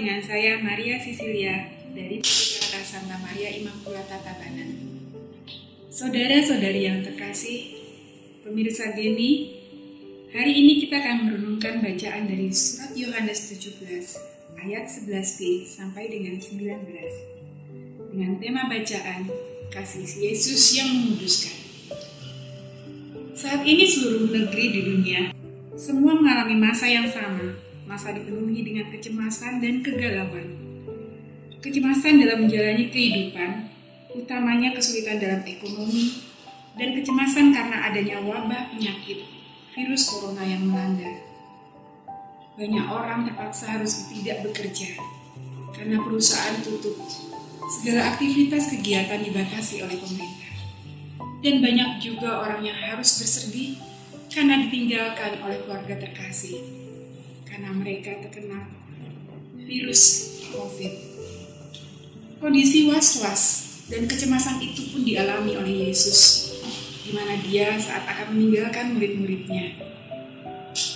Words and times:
dengan 0.00 0.16
saya 0.24 0.56
Maria 0.64 0.96
Sisilia 0.96 1.68
dari 1.92 2.24
Pusat 2.24 2.84
Santa 2.88 3.20
Maria 3.20 3.52
Immaculata 3.52 4.16
Tabanan. 4.24 4.72
Saudara-saudari 5.92 6.88
yang 6.88 7.04
terkasih, 7.04 7.76
pemirsa 8.40 8.96
Geni, 8.96 9.60
hari 10.32 10.56
ini 10.56 10.80
kita 10.80 11.04
akan 11.04 11.28
merenungkan 11.28 11.84
bacaan 11.84 12.32
dari 12.32 12.48
surat 12.48 12.96
Yohanes 12.96 13.52
17 13.52 13.76
ayat 14.64 14.88
11b 14.88 15.68
sampai 15.68 16.08
dengan 16.08 16.40
19 16.40 18.08
dengan 18.16 18.40
tema 18.40 18.72
bacaan 18.72 19.28
kasih 19.68 20.08
Yesus 20.16 20.80
yang 20.80 20.88
menguduskan. 20.96 21.60
Saat 23.36 23.68
ini 23.68 23.84
seluruh 23.84 24.32
negeri 24.32 24.64
di 24.72 24.80
dunia 24.80 25.20
semua 25.76 26.16
mengalami 26.16 26.56
masa 26.56 26.88
yang 26.88 27.04
sama, 27.04 27.68
masa 27.90 28.14
dipenuhi 28.14 28.62
dengan 28.62 28.86
kecemasan 28.86 29.58
dan 29.58 29.82
kegalauan. 29.82 30.46
Kecemasan 31.58 32.22
dalam 32.22 32.46
menjalani 32.46 32.86
kehidupan, 32.86 33.66
utamanya 34.14 34.70
kesulitan 34.78 35.18
dalam 35.18 35.42
ekonomi, 35.42 36.22
dan 36.78 36.94
kecemasan 36.94 37.50
karena 37.50 37.90
adanya 37.90 38.22
wabah 38.22 38.70
penyakit 38.70 39.26
virus 39.74 40.06
corona 40.06 40.46
yang 40.46 40.70
melanda. 40.70 41.10
Banyak 42.54 42.86
orang 42.86 43.26
terpaksa 43.26 43.74
harus 43.74 44.06
tidak 44.06 44.46
bekerja 44.46 44.94
karena 45.74 45.98
perusahaan 45.98 46.62
tutup. 46.62 46.94
Segala 47.70 48.14
aktivitas 48.14 48.70
kegiatan 48.70 49.18
dibatasi 49.18 49.82
oleh 49.82 49.98
pemerintah. 49.98 50.54
Dan 51.42 51.58
banyak 51.58 51.90
juga 51.98 52.46
orang 52.46 52.62
yang 52.62 52.78
harus 52.78 53.18
bersedih 53.18 53.80
karena 54.30 54.62
ditinggalkan 54.62 55.42
oleh 55.42 55.58
keluarga 55.64 55.96
terkasih 55.98 56.80
karena 57.50 57.74
mereka 57.74 58.14
terkena 58.22 58.70
virus 59.58 60.30
COVID. 60.54 60.94
Kondisi 62.38 62.88
was-was 62.88 63.42
dan 63.90 64.06
kecemasan 64.06 64.62
itu 64.62 64.94
pun 64.94 65.02
dialami 65.02 65.58
oleh 65.58 65.90
Yesus, 65.90 66.48
di 67.02 67.10
mana 67.10 67.36
dia 67.42 67.74
saat 67.76 68.06
akan 68.06 68.38
meninggalkan 68.38 68.94
murid-muridnya. 68.96 69.76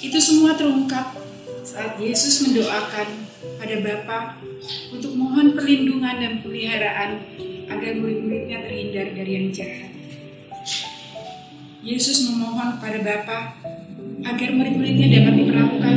Itu 0.00 0.16
semua 0.22 0.54
terungkap 0.54 1.18
saat 1.66 1.98
Yesus 1.98 2.46
mendoakan 2.48 3.08
pada 3.58 3.76
Bapa 3.82 4.18
untuk 4.94 5.18
mohon 5.18 5.58
perlindungan 5.58 6.22
dan 6.22 6.32
peliharaan 6.40 7.18
agar 7.68 7.92
murid-muridnya 7.98 8.62
terhindar 8.62 9.06
dari 9.12 9.32
yang 9.34 9.48
jahat. 9.50 9.90
Yesus 11.84 12.32
memohon 12.32 12.80
kepada 12.80 12.98
Bapa 13.04 13.38
agar 14.24 14.48
murid-muridnya 14.56 15.20
dapat 15.20 15.34
diperlakukan 15.44 15.94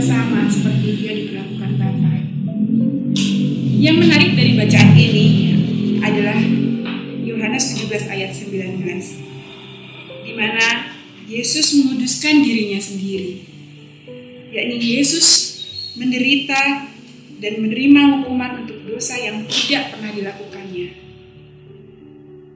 mana 10.58 10.90
Yesus 11.30 11.78
menguduskan 11.78 12.42
dirinya 12.42 12.82
sendiri 12.82 13.46
yakni 14.50 14.82
Yesus 14.82 15.54
menderita 15.94 16.90
dan 17.38 17.54
menerima 17.62 18.02
hukuman 18.18 18.66
untuk 18.66 18.82
dosa 18.90 19.14
yang 19.22 19.46
tidak 19.46 19.94
pernah 19.94 20.10
dilakukannya. 20.10 20.88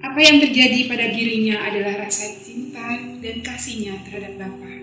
Apa 0.02 0.18
yang 0.18 0.42
terjadi 0.42 0.90
pada 0.90 1.14
dirinya 1.14 1.62
adalah 1.62 2.10
rasa 2.10 2.42
cinta 2.42 2.98
dan 3.22 3.46
kasihnya 3.46 4.02
terhadap 4.02 4.34
Bapa. 4.42 4.74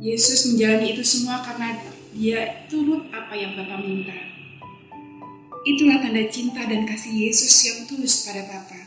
Yesus 0.00 0.48
menjalani 0.48 0.96
itu 0.96 1.04
semua 1.04 1.44
karena 1.44 1.76
dia 2.16 2.64
turut 2.72 3.12
apa 3.12 3.36
yang 3.36 3.52
Bapa 3.52 3.84
minta. 3.84 4.16
Itulah 5.68 6.00
tanda 6.00 6.24
cinta 6.32 6.64
dan 6.64 6.88
kasih 6.88 7.28
Yesus 7.28 7.52
yang 7.68 7.78
tulus 7.84 8.24
pada 8.24 8.48
Bapa. 8.48 8.81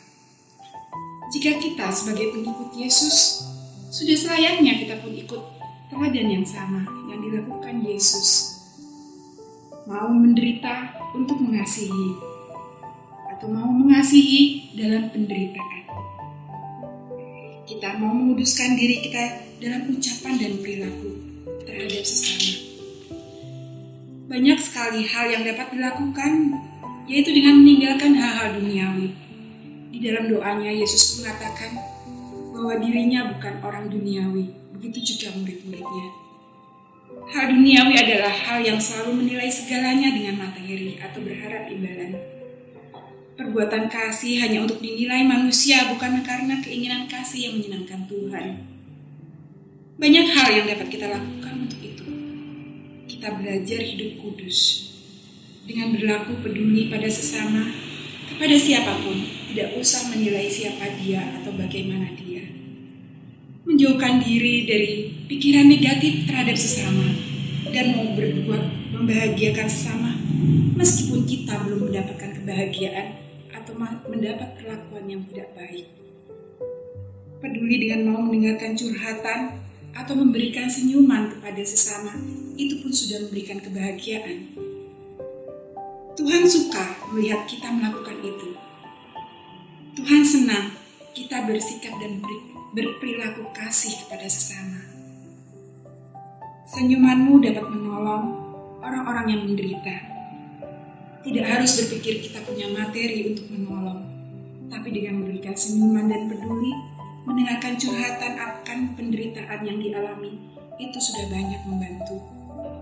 Jika 1.35 1.59
kita 1.59 1.91
sebagai 1.91 2.31
pengikut 2.31 2.71
Yesus, 2.79 3.43
sudah 3.91 4.15
selayaknya 4.15 4.79
kita 4.79 5.03
pun 5.03 5.11
ikut 5.11 5.41
teladan 5.91 6.31
yang 6.31 6.47
sama 6.47 6.87
yang 7.11 7.19
dilakukan 7.19 7.83
Yesus. 7.83 8.55
Mau 9.83 10.15
menderita 10.15 10.95
untuk 11.11 11.35
mengasihi, 11.43 12.15
atau 13.35 13.51
mau 13.51 13.67
mengasihi 13.67 14.71
dalam 14.79 15.11
penderitaan. 15.11 15.83
Kita 17.67 17.99
mau 17.99 18.15
menguduskan 18.15 18.79
diri 18.79 19.03
kita 19.03 19.43
dalam 19.59 19.91
ucapan 19.91 20.39
dan 20.39 20.55
perilaku 20.63 21.19
terhadap 21.67 22.03
sesama. 22.07 22.63
Banyak 24.31 24.59
sekali 24.63 25.03
hal 25.03 25.35
yang 25.35 25.43
dapat 25.43 25.67
dilakukan, 25.75 26.63
yaitu 27.11 27.35
dengan 27.35 27.59
meninggalkan 27.59 28.15
hal-hal 28.15 28.55
duniawi. 28.55 29.25
Di 29.95 30.03
dalam 30.03 30.27
doanya, 30.27 30.75
Yesus 30.75 31.23
mengatakan 31.23 31.79
bahwa 32.51 32.75
dirinya 32.83 33.31
bukan 33.31 33.63
orang 33.63 33.87
duniawi, 33.87 34.51
begitu 34.75 35.15
juga 35.15 35.39
murid-muridnya. 35.39 36.07
Hal 37.31 37.47
duniawi 37.55 37.95
adalah 37.95 38.27
hal 38.27 38.59
yang 38.59 38.75
selalu 38.75 39.23
menilai 39.23 39.47
segalanya 39.47 40.11
dengan 40.11 40.35
materi 40.35 40.99
atau 40.99 41.23
berharap 41.23 41.71
imbalan. 41.71 42.11
Perbuatan 43.39 43.87
kasih 43.87 44.43
hanya 44.43 44.67
untuk 44.67 44.83
dinilai 44.83 45.23
manusia 45.23 45.87
bukan 45.87 46.19
karena 46.27 46.59
keinginan 46.59 47.07
kasih 47.07 47.47
yang 47.47 47.53
menyenangkan 47.55 48.03
Tuhan. 48.11 48.47
Banyak 49.95 50.27
hal 50.27 50.47
yang 50.59 50.65
dapat 50.75 50.87
kita 50.91 51.07
lakukan 51.07 51.55
untuk 51.71 51.79
itu. 51.79 52.07
Kita 53.15 53.31
belajar 53.39 53.79
hidup 53.79 54.19
kudus 54.19 54.91
dengan 55.63 55.95
berlaku 55.95 56.35
peduli 56.43 56.91
pada 56.91 57.07
sesama, 57.07 57.71
kepada 58.27 58.55
siapa 58.59 58.91
pun, 59.01 59.34
tidak 59.55 59.79
usah 59.79 60.11
menilai 60.11 60.51
siapa 60.51 60.83
dia 60.99 61.23
atau 61.39 61.55
bagaimana 61.55 62.11
dia. 62.19 62.43
Menjauhkan 63.63 64.19
diri 64.19 64.67
dari 64.67 65.15
pikiran 65.31 65.71
negatif 65.71 66.27
terhadap 66.27 66.59
sesama 66.59 67.07
dan 67.71 67.95
mau 67.95 68.11
berbuat 68.19 68.91
membahagiakan 68.99 69.63
sesama 69.71 70.11
meskipun 70.75 71.23
kita 71.23 71.55
belum 71.63 71.87
mendapatkan 71.87 72.35
kebahagiaan 72.35 73.15
atau 73.55 73.79
mendapat 74.11 74.59
perlakuan 74.59 75.07
yang 75.07 75.23
tidak 75.31 75.55
baik. 75.55 75.87
Peduli 77.39 77.87
dengan 77.87 78.11
mau 78.11 78.27
mendengarkan 78.27 78.75
curhatan 78.75 79.63
atau 79.95 80.19
memberikan 80.19 80.67
senyuman 80.67 81.31
kepada 81.31 81.63
sesama, 81.63 82.11
itu 82.59 82.83
pun 82.83 82.91
sudah 82.91 83.23
memberikan 83.23 83.63
kebahagiaan. 83.63 84.51
Tuhan 86.19 86.43
suka 86.43 87.07
melihat 87.15 87.47
kita 87.47 87.71
melakukan 87.71 88.19
itu. 88.19 88.64
Tuhan 89.95 90.27
senang 90.27 90.75
kita 91.15 91.47
bersikap 91.47 91.95
dan 92.03 92.19
berperilaku 92.75 93.47
kasih 93.55 93.95
kepada 94.03 94.27
sesama. 94.27 94.83
Senyumanmu 96.67 97.39
dapat 97.39 97.63
menolong 97.71 98.23
orang-orang 98.83 99.25
yang 99.31 99.41
menderita 99.47 99.95
tidak 101.23 101.47
harus 101.47 101.79
berpikir 101.79 102.19
kita 102.27 102.43
punya 102.43 102.67
materi 102.75 103.31
untuk 103.31 103.47
menolong, 103.55 104.03
tapi 104.67 104.91
dengan 104.91 105.23
memberikan 105.23 105.55
senyuman 105.55 106.11
dan 106.11 106.27
peduli, 106.27 106.75
mendengarkan 107.23 107.79
curhatan 107.79 108.35
akan 108.35 108.79
penderitaan 108.99 109.63
yang 109.63 109.79
dialami, 109.79 110.37
itu 110.75 110.97
sudah 110.99 111.31
banyak 111.31 111.63
membantu. 111.63 112.19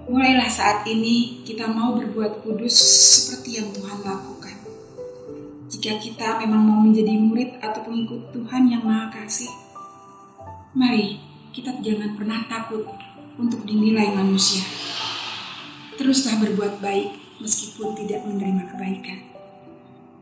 Mulailah 0.09 0.49
saat 0.49 0.81
ini 0.89 1.45
kita 1.45 1.69
mau 1.69 1.93
berbuat 1.93 2.41
kudus 2.41 2.73
seperti 2.73 3.61
yang 3.61 3.69
Tuhan 3.69 4.01
lakukan. 4.01 4.32
Jika 5.83 5.99
kita 5.99 6.39
memang 6.39 6.63
mau 6.63 6.79
menjadi 6.79 7.11
murid 7.19 7.59
atau 7.59 7.83
pengikut 7.83 8.31
Tuhan 8.31 8.71
yang 8.71 8.87
Maha 8.87 9.11
Kasih, 9.11 9.51
mari 10.71 11.19
kita 11.51 11.75
jangan 11.83 12.15
pernah 12.15 12.39
takut 12.47 12.87
untuk 13.35 13.67
dinilai 13.67 14.15
manusia. 14.15 14.63
Teruslah 15.99 16.39
berbuat 16.39 16.79
baik 16.79 17.35
meskipun 17.43 17.99
tidak 17.99 18.23
menerima 18.23 18.63
kebaikan. 18.71 19.27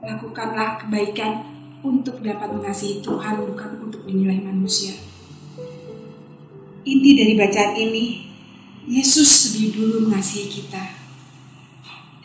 Lakukanlah 0.01 0.81
kebaikan 0.81 1.45
untuk 1.85 2.25
dapat 2.25 2.57
mengasihi 2.57 3.05
Tuhan, 3.05 3.45
bukan 3.45 3.85
untuk 3.85 4.01
dinilai 4.09 4.41
manusia. 4.41 4.97
Inti 6.89 7.09
dari 7.13 7.37
bacaan 7.37 7.77
ini, 7.77 8.33
Yesus 8.89 9.53
lebih 9.53 9.77
dulu 9.77 10.09
mengasihi 10.09 10.49
kita. 10.49 10.97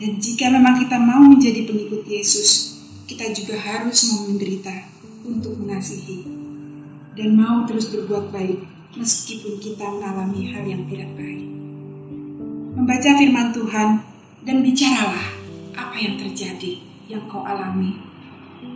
Dan 0.01 0.17
jika 0.17 0.49
memang 0.49 0.81
kita 0.81 0.97
mau 0.97 1.21
menjadi 1.21 1.69
pengikut 1.69 2.01
Yesus, 2.01 2.66
kita 3.07 3.31
juga 3.31 3.55
harus 3.55 4.11
mau 4.11 4.27
menderita 4.27 4.75
untuk 5.23 5.55
mengasihi. 5.55 6.27
Dan 7.15 7.39
mau 7.39 7.63
terus 7.63 7.89
berbuat 7.89 8.35
baik 8.35 8.67
meskipun 8.99 9.57
kita 9.63 9.87
mengalami 9.87 10.51
hal 10.51 10.67
yang 10.67 10.83
tidak 10.91 11.09
baik. 11.15 11.47
Membaca 12.77 13.09
firman 13.17 13.49
Tuhan 13.55 13.89
dan 14.43 14.57
bicaralah 14.61 15.27
apa 15.73 15.97
yang 15.97 16.19
terjadi 16.19 16.83
yang 17.07 17.23
kau 17.31 17.41
alami. 17.41 17.95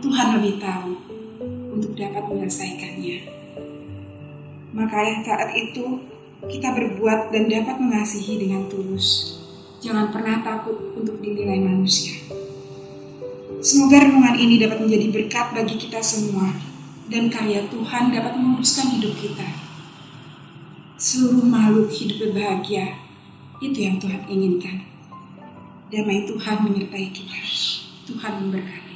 Tuhan 0.00 0.40
lebih 0.40 0.58
tahu 0.58 0.90
untuk 1.76 1.92
dapat 1.94 2.24
menyelesaikannya. 2.26 3.18
Maka 4.72 5.22
saat 5.22 5.52
itu 5.54 6.02
kita 6.48 6.72
berbuat 6.72 7.30
dan 7.30 7.46
dapat 7.46 7.76
mengasihi 7.78 8.40
dengan 8.40 8.66
tulus. 8.66 9.38
Jangan 9.84 10.10
pernah 10.10 10.40
takut 10.42 10.96
untuk 10.98 11.20
dinilai 11.22 11.60
manusia. 11.62 12.41
Semoga 13.62 14.02
renungan 14.02 14.34
ini 14.34 14.58
dapat 14.58 14.82
menjadi 14.82 15.06
berkat 15.14 15.54
bagi 15.54 15.78
kita 15.78 16.02
semua 16.02 16.50
dan 17.06 17.30
karya 17.30 17.62
Tuhan 17.70 18.10
dapat 18.10 18.34
menguruskan 18.34 18.98
hidup 18.98 19.14
kita. 19.14 19.46
Seluruh 20.98 21.46
makhluk 21.46 21.86
hidup 21.94 22.26
berbahagia, 22.26 22.98
itu 23.62 23.78
yang 23.78 24.02
Tuhan 24.02 24.26
inginkan. 24.26 24.82
Damai 25.94 26.26
Tuhan 26.26 26.56
menyertai 26.66 27.14
kita. 27.14 27.38
Tuhan 28.10 28.32
memberkati. 28.42 28.91